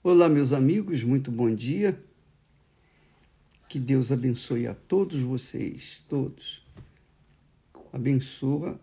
Olá, 0.00 0.28
meus 0.28 0.52
amigos, 0.52 1.02
muito 1.02 1.28
bom 1.28 1.52
dia. 1.52 2.00
Que 3.68 3.80
Deus 3.80 4.12
abençoe 4.12 4.64
a 4.68 4.72
todos 4.72 5.20
vocês, 5.20 6.04
todos. 6.08 6.64
Abençoa 7.92 8.80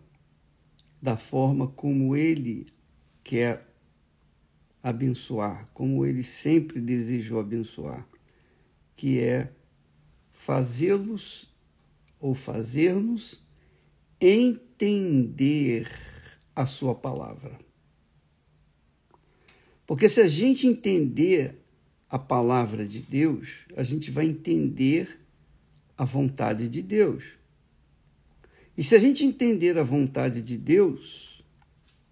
da 1.00 1.16
forma 1.16 1.68
como 1.68 2.14
Ele 2.14 2.66
quer 3.24 3.66
abençoar, 4.82 5.64
como 5.72 6.04
Ele 6.04 6.22
sempre 6.22 6.82
desejou 6.82 7.40
abençoar, 7.40 8.06
que 8.94 9.18
é 9.18 9.50
fazê-los 10.34 11.50
ou 12.20 12.34
fazer-nos 12.34 13.42
entender 14.20 15.90
a 16.54 16.66
Sua 16.66 16.94
palavra. 16.94 17.58
Porque 19.86 20.08
se 20.08 20.20
a 20.20 20.28
gente 20.28 20.66
entender 20.66 21.54
a 22.10 22.18
palavra 22.18 22.84
de 22.84 23.00
Deus, 23.00 23.48
a 23.76 23.82
gente 23.82 24.10
vai 24.10 24.26
entender 24.26 25.20
a 25.96 26.04
vontade 26.04 26.68
de 26.68 26.82
Deus. 26.82 27.24
E 28.76 28.82
se 28.82 28.94
a 28.94 28.98
gente 28.98 29.24
entender 29.24 29.78
a 29.78 29.82
vontade 29.82 30.42
de 30.42 30.56
Deus 30.56 31.42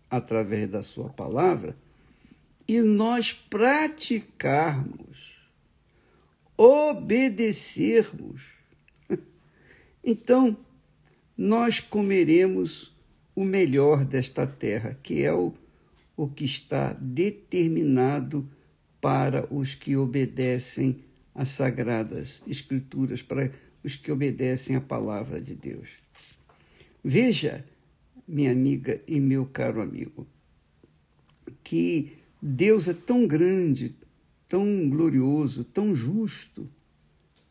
através 0.09 0.69
da 0.69 0.83
sua 0.83 1.11
palavra 1.11 1.77
e 2.67 2.81
nós 2.81 3.33
praticarmos, 3.33 5.35
obedecermos, 6.57 8.43
então 10.03 10.57
nós 11.37 11.81
comeremos 11.81 12.95
o 13.35 13.45
melhor 13.45 14.05
desta 14.05 14.47
terra, 14.47 14.97
que 15.03 15.23
é 15.23 15.33
o 15.33 15.53
o 16.17 16.29
que 16.29 16.45
está 16.45 16.93
determinado 16.93 18.49
para 19.01 19.47
os 19.53 19.75
que 19.75 19.97
obedecem 19.97 21.01
às 21.35 21.51
sagradas 21.51 22.43
escrituras, 22.47 23.23
para 23.23 23.53
os 23.83 23.97
que 23.97 24.11
obedecem 24.11 24.77
à 24.77 24.81
palavra 24.81 25.41
de 25.41 25.55
Deus. 25.55 25.89
Veja, 27.03 27.65
minha 28.27 28.51
amiga 28.51 29.01
e 29.07 29.21
meu 29.21 29.45
caro 29.45 29.83
amigo, 29.83 30.27
que 31.63 32.13
Deus 32.41 32.89
é 32.89 32.95
tão 32.95 33.27
grande, 33.27 33.95
tão 34.49 34.89
glorioso, 34.89 35.65
tão 35.65 35.95
justo, 35.95 36.69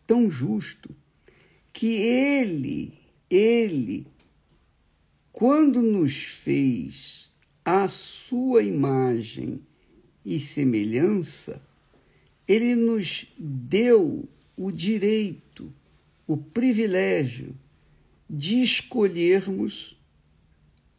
tão 0.08 0.30
justo, 0.30 0.96
que 1.72 1.98
Ele, 1.98 2.94
Ele, 3.30 4.08
quando 5.32 5.82
nos 5.82 6.24
fez 6.24 7.23
à 7.66 7.88
sua 7.88 8.64
imagem 8.64 9.60
e 10.26 10.40
semelhança, 10.40 11.62
ele 12.48 12.76
nos 12.76 13.26
deu 13.38 14.28
o 14.56 14.72
direito, 14.72 15.74
o 16.28 16.38
privilégio 16.38 17.56
de 18.30 18.62
escolhermos 18.62 19.98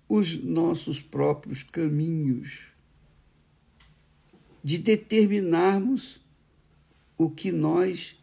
os 0.09 0.43
nossos 0.43 1.01
próprios 1.01 1.63
caminhos, 1.63 2.61
de 4.63 4.79
determinarmos 4.79 6.21
o 7.19 7.31
que 7.31 7.53
nós 7.53 8.17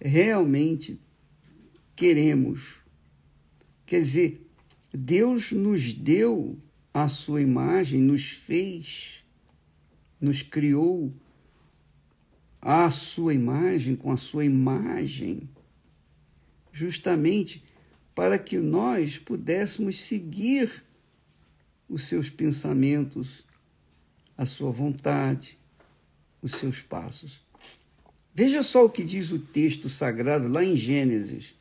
realmente 0.00 1.00
queremos. 1.94 2.76
Quer 3.86 4.02
dizer, 4.02 4.46
Deus 4.92 5.52
nos 5.52 5.92
deu 5.92 6.58
a 6.92 7.08
sua 7.08 7.40
imagem, 7.40 8.00
nos 8.00 8.30
fez, 8.30 9.24
nos 10.20 10.42
criou 10.42 11.12
à 12.60 12.90
sua 12.90 13.34
imagem, 13.34 13.96
com 13.96 14.12
a 14.12 14.16
sua 14.16 14.44
imagem, 14.44 15.48
justamente 16.72 17.64
para 18.14 18.38
que 18.38 18.58
nós 18.58 19.18
pudéssemos 19.18 20.00
seguir 20.00 20.84
os 21.88 22.04
seus 22.04 22.28
pensamentos, 22.28 23.44
a 24.36 24.46
sua 24.46 24.70
vontade, 24.70 25.58
os 26.40 26.52
seus 26.52 26.80
passos. 26.80 27.40
Veja 28.34 28.62
só 28.62 28.84
o 28.84 28.90
que 28.90 29.04
diz 29.04 29.30
o 29.30 29.38
texto 29.38 29.88
sagrado 29.88 30.48
lá 30.48 30.64
em 30.64 30.76
Gênesis, 30.76 31.54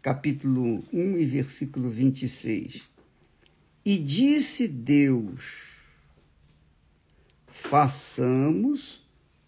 capítulo 0.00 0.84
1 0.92 1.18
e 1.18 1.24
versículo 1.24 1.90
26. 1.90 2.89
E 3.84 3.98
disse 3.98 4.68
Deus: 4.68 5.70
façamos 7.70 9.02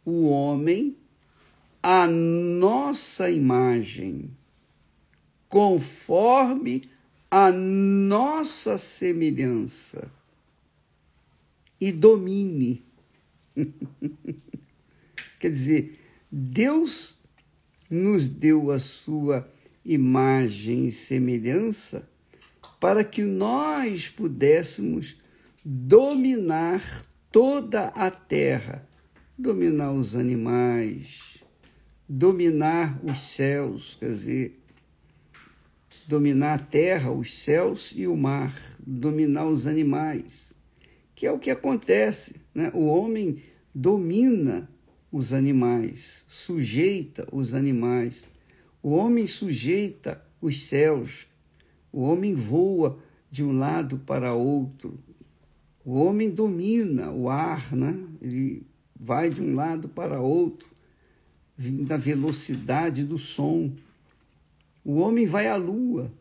o 0.04 0.28
homem 0.28 0.96
a 1.82 2.06
nossa 2.06 3.28
imagem, 3.30 4.30
conforme 5.48 6.88
a 7.28 7.50
nossa 7.50 8.78
semelhança, 8.78 10.10
e 11.80 11.90
domine. 11.90 12.84
Quer 15.40 15.50
dizer, 15.50 15.98
Deus 16.30 17.18
nos 17.90 18.28
deu 18.28 18.70
a 18.70 18.78
sua 18.78 19.50
imagem 19.84 20.86
e 20.86 20.92
semelhança 20.92 22.08
para 22.82 23.04
que 23.04 23.22
nós 23.22 24.08
pudéssemos 24.08 25.16
dominar 25.64 27.06
toda 27.30 27.86
a 27.90 28.10
terra, 28.10 28.84
dominar 29.38 29.92
os 29.92 30.16
animais, 30.16 31.38
dominar 32.08 32.98
os 33.04 33.22
céus, 33.22 33.96
quer 34.00 34.08
dizer, 34.08 34.60
dominar 36.08 36.54
a 36.54 36.58
terra, 36.58 37.12
os 37.12 37.38
céus 37.38 37.92
e 37.94 38.08
o 38.08 38.16
mar, 38.16 38.52
dominar 38.84 39.46
os 39.46 39.68
animais, 39.68 40.52
que 41.14 41.24
é 41.24 41.30
o 41.30 41.38
que 41.38 41.52
acontece. 41.52 42.34
Né? 42.52 42.72
O 42.74 42.86
homem 42.86 43.44
domina 43.72 44.68
os 45.12 45.32
animais, 45.32 46.24
sujeita 46.26 47.28
os 47.30 47.54
animais. 47.54 48.28
O 48.82 48.90
homem 48.90 49.28
sujeita 49.28 50.20
os 50.40 50.66
céus, 50.66 51.28
o 51.92 52.02
homem 52.02 52.34
voa 52.34 52.98
de 53.30 53.44
um 53.44 53.56
lado 53.56 53.98
para 53.98 54.34
outro. 54.34 54.98
O 55.84 55.94
homem 55.94 56.30
domina 56.30 57.10
o 57.10 57.28
ar, 57.28 57.74
né? 57.74 57.98
ele 58.20 58.66
vai 58.98 59.30
de 59.30 59.42
um 59.42 59.54
lado 59.54 59.88
para 59.88 60.20
outro, 60.20 60.68
na 61.58 61.96
velocidade 61.96 63.04
do 63.04 63.18
som. 63.18 63.74
O 64.84 64.94
homem 64.96 65.26
vai 65.26 65.48
à 65.48 65.56
lua. 65.56 66.12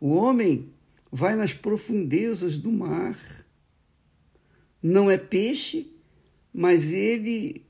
O 0.00 0.10
homem 0.14 0.70
vai 1.10 1.34
nas 1.34 1.52
profundezas 1.52 2.56
do 2.56 2.70
mar. 2.70 3.18
Não 4.82 5.10
é 5.10 5.18
peixe, 5.18 5.92
mas 6.52 6.92
ele 6.92 7.64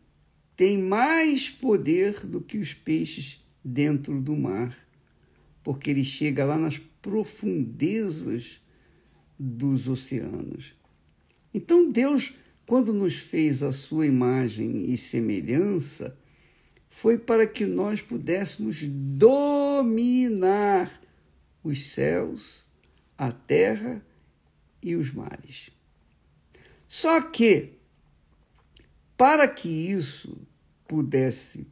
tem 0.55 0.77
mais 0.77 1.49
poder 1.49 2.27
do 2.27 2.41
que 2.41 2.59
os 2.59 2.75
peixes 2.75 3.43
dentro 3.65 4.21
do 4.21 4.37
mar, 4.37 4.77
porque 5.63 5.91
ele 5.91 6.05
chega 6.05 6.45
lá 6.45 6.59
nas 6.59 6.79
profundezas 7.01 8.61
dos 9.39 9.89
oceanos. 9.89 10.75
Então, 11.55 11.89
Deus, 11.89 12.35
quando 12.67 12.93
nos 12.93 13.15
fez 13.15 13.63
a 13.63 13.73
sua 13.73 14.07
imagem 14.07 14.91
e 14.91 14.97
semelhança, 14.97 16.17
foi 16.89 17.19
para 17.19 17.47
que 17.47 17.65
nós 17.65 18.01
pudéssemos 18.01 18.83
dominar 18.83 19.89
os 21.63 21.89
céus, 21.89 22.67
a 23.17 23.31
terra 23.31 24.05
e 24.83 24.97
os 24.97 25.13
mares. 25.13 25.71
Só 26.89 27.21
que, 27.21 27.75
para 29.17 29.47
que 29.47 29.69
isso 29.69 30.39
pudesse 30.87 31.67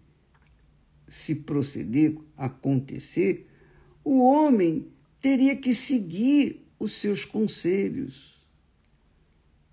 se 1.09 1.37
proceder, 1.37 2.17
acontecer, 2.37 3.49
o 4.05 4.21
homem 4.21 4.89
teria 5.27 5.57
que 5.57 5.75
seguir 5.75 6.65
os 6.79 6.93
seus 6.93 7.25
conselhos, 7.25 8.33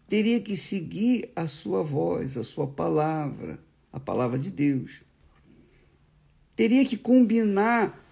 teria 0.10 0.40
que 0.40 0.58
seguir 0.58 1.32
a 1.36 1.46
sua 1.46 1.84
voz, 1.84 2.38
a 2.38 2.44
sua 2.44 2.66
palavra, 2.66 3.60
a 3.92 4.00
palavra 4.00 4.40
de 4.40 4.50
Deus. 4.50 4.94
Teria 6.56 6.84
que 6.84 6.98
combinar 6.98 8.04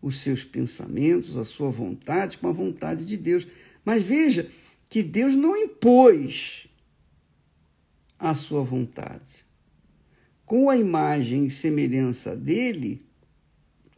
os 0.00 0.20
seus 0.20 0.44
pensamentos, 0.44 1.36
a 1.36 1.44
sua 1.44 1.68
vontade 1.68 2.38
com 2.38 2.46
a 2.46 2.52
vontade 2.52 3.04
de 3.04 3.16
Deus. 3.16 3.44
Mas 3.84 4.00
veja 4.00 4.48
que 4.88 5.02
Deus 5.02 5.34
não 5.34 5.56
impôs 5.56 6.68
a 8.16 8.36
sua 8.36 8.62
vontade. 8.62 9.44
Com 10.46 10.70
a 10.70 10.76
imagem 10.76 11.46
e 11.46 11.50
semelhança 11.50 12.36
dele, 12.36 13.04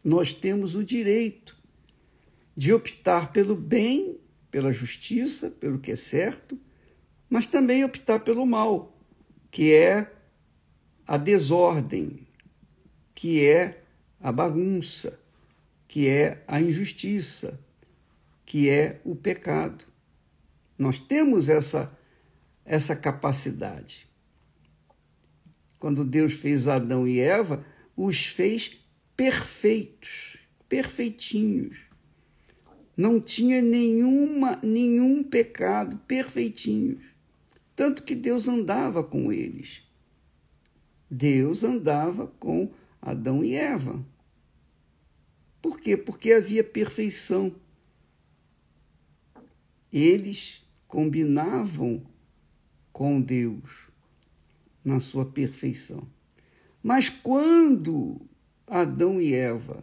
nós 0.02 0.32
temos 0.32 0.75
o 0.75 0.82
direito 0.82 1.61
de 2.56 2.72
optar 2.72 3.32
pelo 3.32 3.54
bem, 3.54 4.19
pela 4.50 4.72
justiça, 4.72 5.50
pelo 5.50 5.78
que 5.78 5.93
é 5.93 5.96
certo, 5.96 6.58
mas 7.28 7.46
também 7.46 7.84
optar 7.84 8.20
pelo 8.20 8.44
mal, 8.44 8.96
que 9.50 9.72
é 9.72 10.12
a 11.06 11.16
desordem, 11.16 12.26
que 13.14 13.44
é 13.44 13.82
a 14.20 14.31
bagunça, 14.31 15.19
que 15.88 16.08
é 16.08 16.43
a 16.46 16.60
injustiça, 16.60 17.58
que 18.44 18.69
é 18.69 19.00
o 19.05 19.16
pecado. 19.16 19.84
Nós 20.78 20.98
temos 20.98 21.48
essa 21.48 21.96
essa 22.64 22.94
capacidade. 22.94 24.08
Quando 25.78 26.05
Deus 26.05 26.34
fez 26.34 26.69
Adão 26.69 27.06
e 27.06 27.19
Eva, 27.19 27.64
os 27.96 28.25
fez 28.25 28.78
perfeitos, 29.16 30.38
perfeitinhos. 30.69 31.78
Não 33.02 33.20
tinha 33.20 33.60
nenhuma 33.60 34.60
nenhum 34.62 35.25
pecado, 35.25 35.99
perfeitinhos. 36.06 37.02
Tanto 37.75 38.04
que 38.04 38.14
Deus 38.14 38.46
andava 38.46 39.02
com 39.02 39.32
eles. 39.32 39.82
Deus 41.10 41.64
andava 41.64 42.28
com 42.38 42.70
Adão 43.00 43.43
e 43.43 43.56
Eva. 43.56 44.06
Por 45.60 45.81
quê? 45.81 45.96
Porque 45.96 46.32
havia 46.32 46.62
perfeição. 46.62 47.52
Eles 49.93 50.64
combinavam 50.87 52.06
com 52.93 53.20
Deus 53.20 53.88
na 54.84 55.00
sua 55.00 55.26
perfeição. 55.26 56.06
Mas 56.81 57.08
quando 57.08 58.20
Adão 58.64 59.20
e 59.20 59.34
Eva 59.34 59.82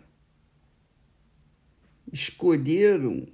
escolheram 2.12 3.28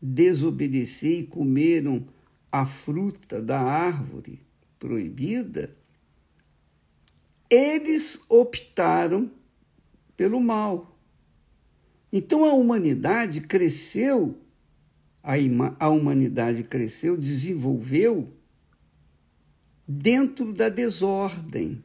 desobedecer 0.00 1.20
e 1.20 1.26
comeram 1.26 2.06
a 2.52 2.66
fruta 2.66 3.40
da 3.40 3.60
árvore 3.60 4.40
proibida, 4.78 5.74
eles 7.48 8.24
optaram 8.28 9.30
pelo 10.16 10.40
mal. 10.40 10.98
Então 12.12 12.44
a 12.44 12.52
humanidade 12.52 13.40
cresceu, 13.40 14.38
a, 15.22 15.88
humanidade 15.88 16.62
cresceu, 16.62 17.16
desenvolveu 17.16 18.32
dentro 19.88 20.52
da 20.52 20.68
desordem, 20.68 21.82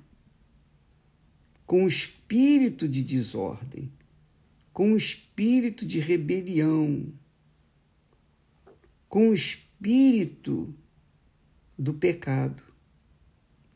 com 1.65 1.85
o 1.85 1.87
espírito 1.87 2.87
de 2.87 3.01
desordem, 3.01 3.91
com 4.79 4.93
o 4.93 4.97
espírito 4.97 5.85
de 5.85 5.99
rebelião, 5.99 7.11
com 9.09 9.27
o 9.27 9.33
espírito 9.33 10.73
do 11.77 11.93
pecado. 11.93 12.63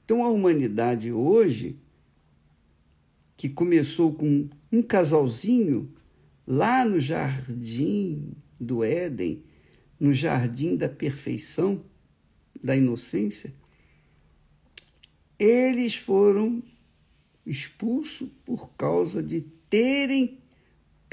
Então 0.06 0.24
a 0.24 0.30
humanidade 0.30 1.12
hoje, 1.12 1.78
que 3.36 3.50
começou 3.50 4.14
com 4.14 4.48
um 4.72 4.82
casalzinho 4.82 5.94
lá 6.48 6.86
no 6.86 7.02
jardim 7.02 8.32
do 8.58 8.82
Éden, 8.82 9.44
no 10.00 10.14
jardim 10.14 10.78
da 10.78 10.88
perfeição, 10.88 11.84
da 12.64 12.78
inocência, 12.78 13.54
eles 15.38 15.98
foram 15.98 16.64
expulsos 17.46 18.30
por 18.46 18.72
causa 18.76 19.22
de 19.22 19.42
terem 19.70 20.42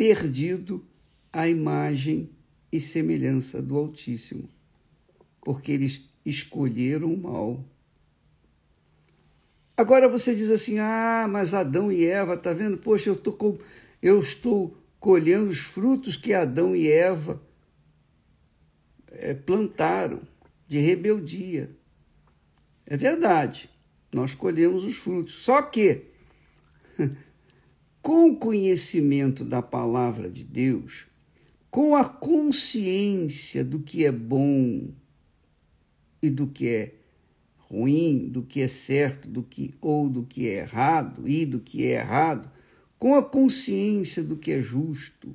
perdido 0.01 0.83
a 1.31 1.47
imagem 1.47 2.31
e 2.73 2.81
semelhança 2.81 3.61
do 3.61 3.77
Altíssimo, 3.77 4.49
porque 5.43 5.73
eles 5.73 6.09
escolheram 6.25 7.13
o 7.13 7.23
mal. 7.23 7.63
Agora 9.77 10.09
você 10.09 10.35
diz 10.35 10.51
assim: 10.51 10.79
ah, 10.79 11.29
mas 11.31 11.53
Adão 11.53 11.93
e 11.93 12.07
Eva, 12.07 12.35
tá 12.35 12.55
vendo? 12.55 12.79
Poxa, 12.79 13.11
eu, 13.11 13.17
tô 13.17 13.35
com, 13.35 13.59
eu 14.01 14.19
estou 14.19 14.75
colhendo 14.99 15.51
os 15.51 15.59
frutos 15.59 16.17
que 16.17 16.33
Adão 16.33 16.75
e 16.75 16.91
Eva 16.91 17.39
é, 19.11 19.35
plantaram 19.35 20.23
de 20.67 20.79
rebeldia. 20.79 21.77
É 22.87 22.97
verdade 22.97 23.69
nós 24.11 24.35
colhemos 24.35 24.83
os 24.83 24.97
frutos. 24.97 25.35
Só 25.35 25.61
que, 25.61 26.07
com 28.03 28.31
o 28.31 28.37
conhecimento 28.37 29.45
da 29.45 29.61
palavra 29.61 30.31
de 30.31 30.45
Deus, 30.45 31.07
com 31.71 31.95
a 31.95 32.05
consciência 32.05 33.65
do 33.65 33.81
que 33.81 34.05
é 34.05 34.13
bom 34.13 34.89
e 36.23 36.31
do 36.31 36.47
que 36.47 36.69
é 36.69 36.95
ruim, 37.59 38.29
do 38.29 38.43
que 38.43 38.61
é 38.61 38.69
certo, 38.69 39.29
do 39.29 39.43
que 39.43 39.75
ou 39.81 40.09
do 40.09 40.25
que 40.25 40.49
é 40.49 40.61
errado 40.61 41.29
e 41.29 41.47
do 41.47 41.61
que 41.61 41.85
é 41.85 42.01
errado, 42.01 42.51
com 42.99 43.15
a 43.15 43.23
consciência 43.23 44.23
do 44.23 44.37
que 44.37 44.51
é 44.51 44.61
justo 44.61 45.35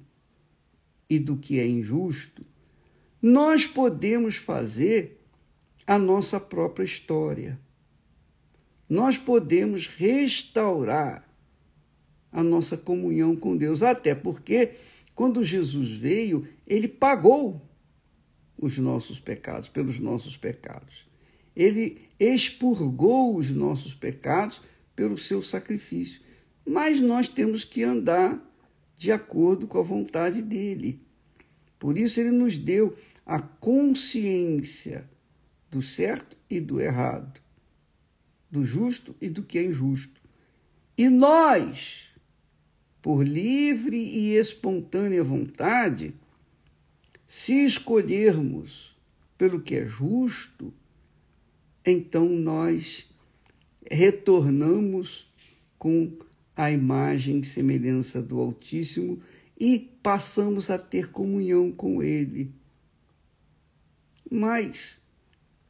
e 1.10 1.18
do 1.18 1.38
que 1.38 1.60
é 1.60 1.68
injusto, 1.68 2.46
nós 3.22 3.66
podemos 3.66 4.36
fazer 4.36 5.22
a 5.88 5.98
nossa 5.98 6.40
própria 6.40 6.84
história. 6.84 7.60
Nós 8.90 9.18
podemos 9.18 9.88
restaurar 9.88 11.25
a 12.36 12.44
nossa 12.44 12.76
comunhão 12.76 13.36
com 13.36 13.56
Deus. 13.56 13.82
Até 13.82 14.14
porque, 14.14 14.72
quando 15.14 15.44
Jesus 15.44 15.92
veio, 15.92 16.48
ele 16.68 16.88
pagou 16.88 17.62
os 18.58 18.78
nossos 18.78 19.20
pecados, 19.20 19.70
pelos 19.70 20.00
nossos 20.00 20.36
pecados. 20.36 21.08
Ele 21.56 22.02
expurgou 22.20 23.38
os 23.38 23.50
nossos 23.50 23.94
pecados 23.94 24.62
pelo 24.96 25.18
seu 25.18 25.42
sacrifício. 25.42 26.22
Mas 26.66 27.00
nós 27.00 27.28
temos 27.28 27.64
que 27.64 27.84
andar 27.84 28.44
de 28.98 29.12
acordo 29.12 29.68
com 29.68 29.80
a 29.80 29.84
vontade 29.84 30.42
dele. 30.42 31.02
Por 31.80 31.98
isso, 31.98 32.20
ele 32.20 32.32
nos 32.32 32.58
deu 32.58 32.98
a 33.26 33.40
consciência 33.40 35.10
do 35.72 35.82
certo 35.82 36.36
e 36.50 36.60
do 36.60 36.82
errado 36.82 37.46
do 38.56 38.64
justo 38.64 39.14
e 39.20 39.30
do 39.30 39.44
que 39.44 39.58
é 39.58 39.64
injusto. 39.64 40.22
E 40.98 41.10
nós, 41.10 42.08
por 43.06 43.24
livre 43.24 43.96
e 43.96 44.36
espontânea 44.36 45.24
vontade, 45.24 46.16
se 47.28 47.64
escolhermos 47.64 48.98
pelo 49.38 49.62
que 49.62 49.76
é 49.76 49.86
justo, 49.86 50.74
então 51.86 52.28
nós 52.28 53.08
retornamos 53.92 55.32
com 55.78 56.18
a 56.56 56.72
imagem 56.72 57.42
e 57.42 57.46
semelhança 57.46 58.24
do 58.24 58.40
Altíssimo 58.40 59.22
e 59.56 59.78
passamos 60.02 60.72
a 60.72 60.80
ter 60.80 61.12
comunhão 61.12 61.72
com 61.72 62.02
Ele. 62.02 62.52
Mas, 64.32 65.00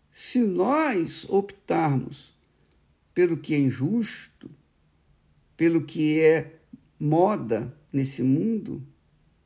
se 0.09 0.39
nós 0.39 1.25
optarmos 1.27 2.33
pelo 3.13 3.35
que 3.35 3.53
é 3.53 3.59
injusto, 3.59 4.49
pelo 5.57 5.83
que 5.83 6.21
é 6.21 6.61
moda 6.99 7.75
nesse 7.91 8.23
mundo, 8.23 8.85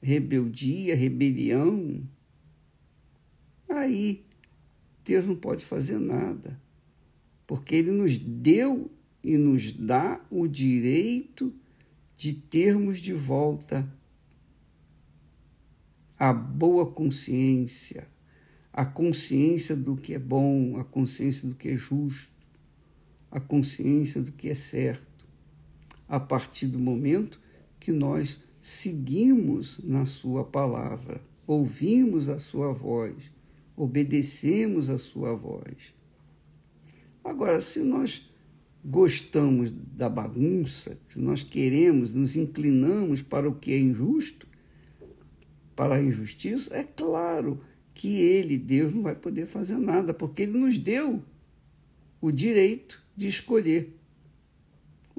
rebeldia, 0.02 0.96
rebelião, 0.96 2.08
aí 3.68 4.26
Deus 5.04 5.26
não 5.26 5.36
pode 5.36 5.66
fazer 5.66 6.00
nada, 6.00 6.60
porque 7.46 7.76
Ele 7.76 7.92
nos 7.92 8.18
deu 8.18 8.92
e 9.24 9.38
nos 9.38 9.72
dá 9.72 10.24
o 10.30 10.48
direito 10.48 11.54
de 12.16 12.34
termos 12.34 13.00
de 13.00 13.14
volta 13.14 13.92
a 16.18 16.34
boa 16.34 16.92
consciência, 16.92 18.08
a 18.74 18.86
consciência 18.86 19.76
do 19.76 19.96
que 19.96 20.14
é 20.14 20.20
bom, 20.20 20.78
a 20.78 20.84
consciência 20.84 21.48
do 21.48 21.56
que 21.56 21.70
é 21.70 21.78
justo 21.78 22.40
a 23.32 23.40
consciência 23.40 24.22
do 24.22 24.32
que 24.32 24.50
é 24.50 24.56
certo, 24.56 25.08
a 26.10 26.20
partir 26.20 26.66
do 26.66 26.80
momento 26.80 27.40
que 27.80 27.92
nós 27.92 28.42
seguimos 28.60 29.80
na 29.84 30.06
Sua 30.06 30.44
palavra, 30.44 31.22
ouvimos 31.46 32.28
a 32.28 32.40
Sua 32.40 32.74
voz, 32.74 33.16
obedecemos 33.78 34.90
a 34.90 34.98
Sua 34.98 35.36
voz. 35.36 35.94
Agora, 37.24 37.62
se 37.62 37.80
nós 37.80 38.28
gostamos 38.84 39.70
da 39.70 40.10
bagunça, 40.10 40.98
se 41.08 41.20
nós 41.20 41.44
queremos, 41.44 42.14
nos 42.14 42.36
inclinamos 42.36 43.22
para 43.22 43.48
o 43.48 43.54
que 43.54 43.72
é 43.72 43.78
injusto, 43.78 44.48
para 45.76 45.96
a 45.96 46.02
injustiça, 46.02 46.76
é 46.76 46.84
claro 46.84 47.62
que 47.94 48.20
Ele, 48.20 48.58
Deus, 48.58 48.94
não 48.94 49.04
vai 49.04 49.16
poder 49.16 49.46
fazer 49.46 49.78
nada, 49.78 50.14
porque 50.14 50.42
Ele 50.42 50.58
nos 50.58 50.78
deu 50.78 51.22
o 52.20 52.32
direito 52.32 53.02
de 53.16 53.28
escolher 53.28 53.99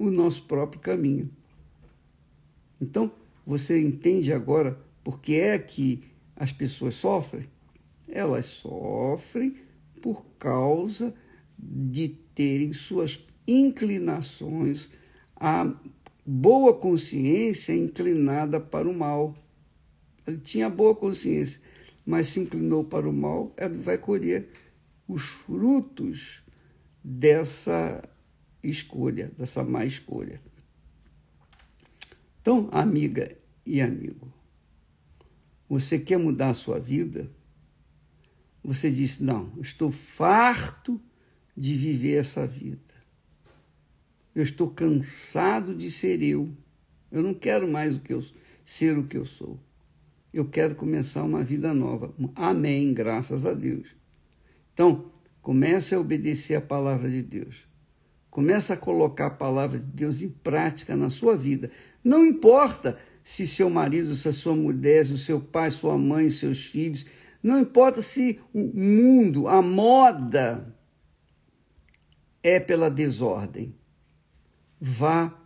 o 0.01 0.11
nosso 0.11 0.45
próprio 0.45 0.81
caminho. 0.81 1.31
Então, 2.81 3.13
você 3.47 3.79
entende 3.79 4.33
agora 4.33 4.81
por 5.05 5.21
que 5.21 5.35
é 5.35 5.59
que 5.59 6.03
as 6.35 6.51
pessoas 6.51 6.95
sofrem? 6.95 7.45
Elas 8.09 8.47
sofrem 8.47 9.57
por 10.01 10.25
causa 10.39 11.15
de 11.59 12.09
terem 12.35 12.73
suas 12.73 13.27
inclinações, 13.47 14.91
a 15.37 15.71
boa 16.25 16.73
consciência 16.73 17.75
inclinada 17.75 18.59
para 18.59 18.89
o 18.89 18.97
mal. 18.97 19.35
Ele 20.27 20.39
tinha 20.39 20.71
boa 20.71 20.95
consciência, 20.95 21.61
mas 22.07 22.29
se 22.29 22.41
inclinou 22.41 22.85
para 22.85 23.07
o 23.07 23.13
mal, 23.13 23.55
ele 23.59 23.77
vai 23.77 23.99
colher 23.99 24.49
os 25.07 25.23
frutos 25.23 26.43
dessa 27.05 28.03
escolha, 28.63 29.31
dessa 29.39 29.63
má 29.63 29.85
escolha. 29.85 30.41
Então, 32.41 32.69
amiga 32.73 33.37
e 33.67 33.81
amigo, 33.81 34.33
você 35.69 35.99
quer 35.99 36.19
mudar 36.19 36.51
a 36.51 36.55
sua 36.55 36.79
vida? 36.79 37.31
Você 38.63 38.91
diz: 38.91 39.21
Não, 39.21 39.53
estou 39.61 39.91
farto 39.91 41.01
de 41.57 41.75
viver 41.75 42.17
essa 42.17 42.47
vida. 42.47 42.81
Eu 44.35 44.43
estou 44.43 44.71
cansado 44.71 45.75
de 45.75 45.91
ser 45.91 46.23
eu. 46.23 46.51
Eu 47.11 47.23
não 47.23 47.35
quero 47.35 47.69
mais 47.69 47.97
o 47.97 48.01
que 48.01 48.13
eu, 48.13 48.25
ser 48.65 48.97
o 48.97 49.07
que 49.07 49.17
eu 49.17 49.27
sou. 49.27 49.59
Eu 50.33 50.49
quero 50.49 50.75
começar 50.77 51.25
uma 51.25 51.43
vida 51.43 51.75
nova. 51.75 52.15
Amém, 52.37 52.95
graças 52.95 53.45
a 53.45 53.53
Deus. 53.53 53.89
Então, 54.73 55.11
comece 55.43 55.95
a 55.95 56.01
obedecer 56.01 56.55
a 56.55 56.61
palavra 56.61 57.11
de 57.11 57.23
Deus. 57.23 57.70
Comece 58.31 58.73
a 58.73 58.77
colocar 58.77 59.27
a 59.27 59.31
palavra 59.31 59.79
de 59.79 59.87
Deus 59.87 60.23
em 60.23 60.29
prática 60.29 60.97
na 60.97 61.11
sua 61.11 61.37
vida. 61.37 61.71
Não 62.03 62.25
importa 62.25 62.99
se 63.25 63.47
seu 63.47 63.69
marido, 63.69 64.15
se 64.15 64.29
a 64.29 64.33
sua 64.33 64.55
mulher, 64.55 65.05
se 65.05 65.13
o 65.13 65.19
seu 65.19 65.41
pai, 65.41 65.71
sua 65.71 65.99
mãe, 65.99 66.31
seus 66.31 66.65
filhos, 66.65 67.05
não 67.43 67.59
importa 67.59 68.01
se 68.01 68.39
o 68.53 68.61
mundo, 68.61 69.49
a 69.49 69.61
moda 69.61 70.75
é 72.43 72.61
pela 72.61 72.91
desordem. 72.91 73.75
Vá 74.81 75.37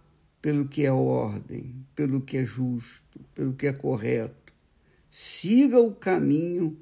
pelo 0.43 0.69
que 0.69 0.85
é 0.85 0.93
ordem, 0.93 1.75
pelo 1.95 2.21
que 2.21 2.37
é 2.37 2.45
justo, 2.45 3.21
pelo 3.35 3.55
que 3.55 3.67
é 3.67 3.73
correto. 3.73 4.53
Siga 5.09 5.81
o 5.81 5.95
caminho 5.95 6.76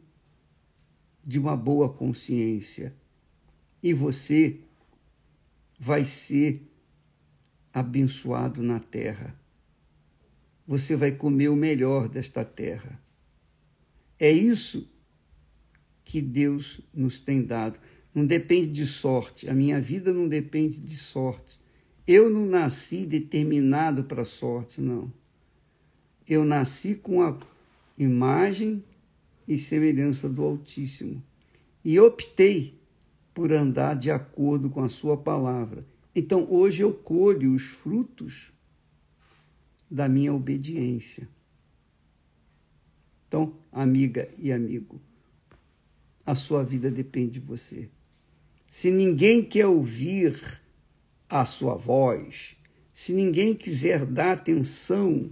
de 1.25 1.39
uma 1.39 1.57
boa 1.57 1.89
consciência 1.89 2.95
e 3.83 3.93
você 3.93 4.59
vai 5.85 6.05
ser 6.05 6.63
abençoado 7.75 8.63
na 8.63 8.79
terra. 8.79 9.37
Você 10.65 10.95
vai 10.95 11.11
comer 11.11 11.49
o 11.49 11.57
melhor 11.57 12.09
desta 12.09 12.45
terra. 12.45 13.03
É 14.17 14.31
isso 14.31 14.89
que 16.05 16.23
Deus 16.23 16.81
nos 16.95 17.19
tem 17.19 17.43
dado. 17.43 17.81
Não 18.15 18.25
depende 18.25 18.69
de 18.69 18.87
sorte. 18.87 19.49
A 19.49 19.55
minha 19.55 19.81
vida 19.81 20.13
não 20.13 20.29
depende 20.29 20.79
de 20.79 20.97
sorte. 20.97 21.59
Eu 22.07 22.31
não 22.31 22.47
nasci 22.47 23.05
determinado 23.05 24.05
para 24.05 24.25
sorte, 24.25 24.81
não. 24.81 25.13
Eu 26.29 26.45
nasci 26.45 26.95
com 26.95 27.23
a 27.23 27.37
imagem 27.99 28.85
e 29.49 29.59
semelhança 29.59 30.29
do 30.29 30.45
Altíssimo 30.45 31.21
e 31.85 31.99
optei 31.99 32.81
por 33.35 33.53
andar 33.53 33.97
de 33.97 34.11
acordo 34.11 34.69
com 34.69 34.83
a 34.83 34.89
Sua 34.89 35.17
palavra. 35.17 35.85
Então 36.15 36.47
hoje 36.51 36.83
eu 36.83 36.93
colho 36.93 37.55
os 37.55 37.63
frutos 37.63 38.53
da 39.91 40.09
minha 40.09 40.33
obediência. 40.33 41.29
Então, 43.29 43.55
amiga 43.71 44.29
e 44.39 44.53
amigo, 44.53 45.01
a 46.25 46.35
sua 46.35 46.63
vida 46.63 46.91
depende 46.91 47.33
de 47.33 47.41
você. 47.41 47.89
Se 48.67 48.91
ninguém 48.91 49.43
quer 49.43 49.67
ouvir 49.67 50.63
a 51.29 51.47
sua 51.47 51.75
voz, 51.75 52.57
se 52.93 53.13
ninguém 53.13 53.55
quiser 53.55 54.05
dar 54.05 54.33
atenção 54.33 55.31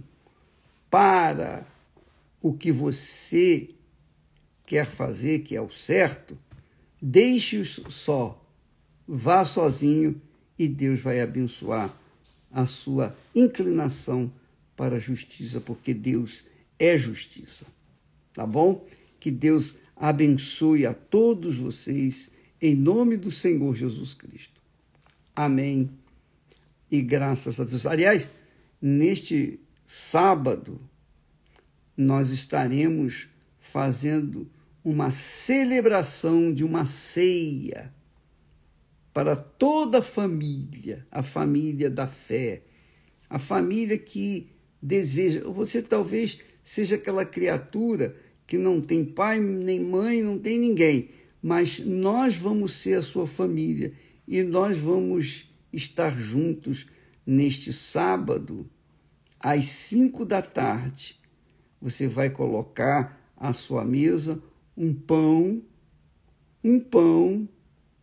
para 0.89 1.65
o 2.41 2.53
que 2.53 2.71
você 2.71 3.69
quer 4.65 4.87
fazer, 4.87 5.39
que 5.39 5.55
é 5.55 5.61
o 5.61 5.69
certo, 5.69 6.37
deixe-os 7.01 7.81
só, 7.89 8.39
vá 9.07 9.43
sozinho 9.43 10.21
e 10.57 10.67
Deus 10.67 11.01
vai 11.01 11.19
abençoar 11.19 11.91
a 12.51 12.65
sua 12.65 13.15
inclinação 13.33 14.31
para 14.75 14.97
a 14.97 14.99
justiça, 14.99 15.59
porque 15.59 15.93
Deus 15.93 16.45
é 16.77 16.97
justiça. 16.97 17.65
Tá 18.33 18.45
bom? 18.45 18.85
Que 19.19 19.31
Deus 19.31 19.77
abençoe 19.95 20.85
a 20.85 20.93
todos 20.93 21.57
vocês 21.57 22.31
em 22.61 22.75
nome 22.75 23.17
do 23.17 23.31
Senhor 23.31 23.75
Jesus 23.75 24.13
Cristo. 24.13 24.61
Amém. 25.35 25.89
E 26.89 27.01
graças 27.01 27.59
a 27.59 27.63
Deus. 27.63 27.85
Aliás, 27.85 28.27
neste 28.81 29.59
sábado, 29.85 30.79
nós 31.95 32.29
estaremos 32.29 33.27
fazendo 33.59 34.49
uma 34.83 35.11
celebração 35.11 36.53
de 36.53 36.63
uma 36.63 36.85
ceia 36.85 37.93
para 39.13 39.35
toda 39.35 39.99
a 39.99 40.01
família, 40.01 41.05
a 41.11 41.21
família 41.21 41.89
da 41.89 42.07
fé, 42.07 42.63
a 43.29 43.37
família 43.37 43.97
que 43.97 44.49
deseja. 44.81 45.41
Você 45.49 45.81
talvez 45.81 46.39
seja 46.63 46.95
aquela 46.95 47.25
criatura 47.25 48.15
que 48.47 48.57
não 48.57 48.81
tem 48.81 49.05
pai, 49.05 49.39
nem 49.39 49.79
mãe, 49.79 50.23
não 50.23 50.37
tem 50.37 50.57
ninguém, 50.57 51.09
mas 51.41 51.79
nós 51.79 52.35
vamos 52.35 52.73
ser 52.73 52.95
a 52.95 53.01
sua 53.01 53.27
família 53.27 53.93
e 54.27 54.43
nós 54.43 54.77
vamos 54.77 55.49
estar 55.71 56.17
juntos 56.17 56.87
neste 57.25 57.71
sábado, 57.71 58.69
às 59.39 59.67
cinco 59.67 60.25
da 60.25 60.41
tarde. 60.41 61.19
Você 61.81 62.07
vai 62.07 62.29
colocar 62.29 63.33
à 63.35 63.53
sua 63.53 63.83
mesa 63.83 64.41
um 64.75 64.93
pão, 64.93 65.61
um 66.63 66.79
pão 66.79 67.47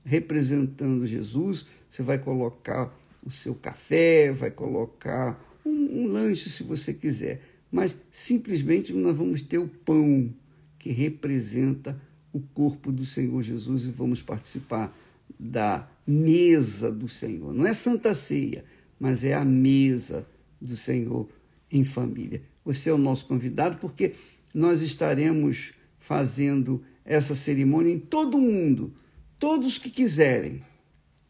representando 0.04 1.06
Jesus. 1.06 1.66
Você 1.88 2.02
vai 2.02 2.18
colocar 2.18 2.96
o 3.24 3.30
seu 3.30 3.54
café, 3.54 4.32
vai 4.32 4.50
colocar 4.50 5.42
um, 5.64 6.02
um 6.02 6.06
lanche 6.06 6.48
se 6.48 6.62
você 6.62 6.94
quiser, 6.94 7.42
mas 7.70 7.96
simplesmente 8.10 8.92
nós 8.92 9.16
vamos 9.16 9.42
ter 9.42 9.58
o 9.58 9.68
pão 9.68 10.32
que 10.78 10.90
representa 10.90 12.00
o 12.32 12.40
corpo 12.40 12.92
do 12.92 13.04
Senhor 13.04 13.42
Jesus 13.42 13.84
e 13.84 13.90
vamos 13.90 14.22
participar 14.22 14.96
da 15.38 15.88
mesa 16.06 16.90
do 16.90 17.08
Senhor. 17.08 17.52
Não 17.52 17.66
é 17.66 17.74
Santa 17.74 18.14
Ceia, 18.14 18.64
mas 18.98 19.24
é 19.24 19.34
a 19.34 19.44
mesa 19.44 20.26
do 20.60 20.76
Senhor 20.76 21.28
em 21.70 21.84
família. 21.84 22.42
Você 22.64 22.90
é 22.90 22.92
o 22.92 22.98
nosso 22.98 23.26
convidado 23.26 23.78
porque 23.78 24.14
nós 24.54 24.80
estaremos 24.80 25.72
fazendo 25.98 26.82
essa 27.04 27.34
cerimônia 27.34 27.92
em 27.92 27.98
todo 27.98 28.36
o 28.36 28.40
mundo. 28.40 28.92
Todos 29.38 29.78
que 29.78 29.90
quiserem, 29.90 30.62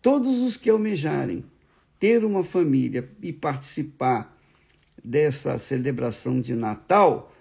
todos 0.01 0.41
os 0.41 0.57
que 0.57 0.71
almejarem 0.71 1.45
ter 1.99 2.25
uma 2.25 2.43
família 2.43 3.09
e 3.23 3.33
participar 3.33 4.37
dessa 5.03 5.59
celebração 5.59 6.41
de 6.41 6.55
Natal 6.55 7.35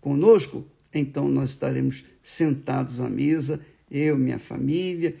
conosco, 0.00 0.66
então 0.92 1.28
nós 1.28 1.50
estaremos 1.50 2.04
sentados 2.22 3.00
à 3.00 3.08
mesa, 3.08 3.60
eu, 3.90 4.16
minha 4.16 4.38
família, 4.38 5.16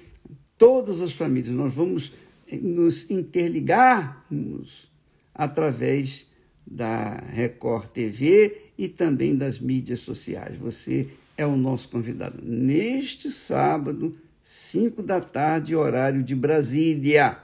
todas 0.56 1.00
as 1.00 1.12
famílias, 1.12 1.54
nós 1.54 1.74
vamos 1.74 2.12
nos 2.60 3.10
interligarmos 3.10 4.90
através 5.34 6.26
da 6.66 7.16
Record 7.16 7.88
TV 7.88 8.70
e 8.76 8.88
também 8.88 9.36
das 9.36 9.58
mídias 9.58 10.00
sociais. 10.00 10.56
Você 10.58 11.08
é 11.40 11.46
o 11.46 11.56
nosso 11.56 11.88
convidado 11.88 12.38
neste 12.42 13.30
sábado, 13.30 14.14
5 14.42 15.02
da 15.02 15.20
tarde, 15.20 15.74
horário 15.74 16.22
de 16.22 16.34
Brasília. 16.34 17.38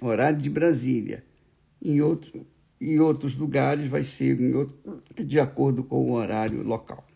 Horário 0.00 0.40
de 0.40 0.50
Brasília. 0.50 1.24
Em, 1.80 2.00
outro, 2.00 2.44
em 2.80 2.98
outros 2.98 3.36
lugares 3.36 3.88
vai 3.88 4.02
ser 4.02 4.40
outro, 4.54 5.00
de 5.24 5.38
acordo 5.38 5.84
com 5.84 6.10
o 6.10 6.12
horário 6.12 6.62
local. 6.62 7.06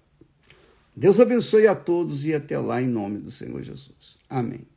Deus 0.94 1.18
abençoe 1.18 1.66
a 1.66 1.74
todos 1.74 2.24
e 2.24 2.32
até 2.32 2.56
lá 2.58 2.80
em 2.80 2.88
nome 2.88 3.18
do 3.18 3.30
Senhor 3.30 3.60
Jesus. 3.62 4.18
Amém. 4.28 4.71